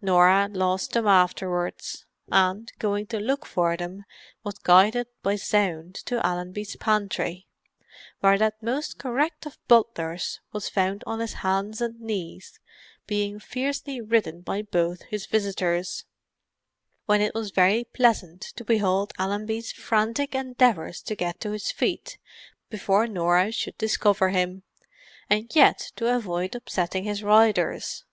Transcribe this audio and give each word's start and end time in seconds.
Norah 0.00 0.48
lost 0.48 0.92
them 0.92 1.08
afterwards, 1.08 2.06
and 2.30 2.70
going 2.78 3.04
to 3.08 3.18
look 3.18 3.44
for 3.44 3.76
them, 3.76 4.04
was 4.44 4.54
guided 4.60 5.08
by 5.24 5.34
sound 5.34 5.96
to 6.06 6.24
Allenby's 6.24 6.76
pantry, 6.76 7.48
where 8.20 8.38
that 8.38 8.62
most 8.62 8.96
correct 8.96 9.44
of 9.44 9.58
butlers 9.66 10.38
was 10.52 10.68
found 10.68 11.02
on 11.04 11.18
his 11.18 11.32
hands 11.32 11.80
and 11.80 12.00
knees, 12.00 12.60
being 13.08 13.40
fiercely 13.40 14.00
ridden 14.00 14.42
by 14.42 14.62
both 14.62 15.02
his 15.10 15.26
visitors, 15.26 16.04
when 17.06 17.20
it 17.20 17.34
was 17.34 17.50
very 17.50 17.82
pleasant 17.82 18.40
to 18.54 18.64
behold 18.64 19.12
Allenby's 19.18 19.72
frantic 19.72 20.32
endeavours 20.32 21.02
to 21.02 21.16
get 21.16 21.40
to 21.40 21.50
his 21.50 21.72
feet 21.72 22.18
before 22.70 23.08
Norah 23.08 23.50
should 23.50 23.78
discover 23.78 24.28
him, 24.28 24.62
and 25.28 25.50
yet 25.56 25.90
to 25.96 26.14
avoid 26.14 26.54
upsetting 26.54 27.02
his 27.02 27.24
riders. 27.24 28.04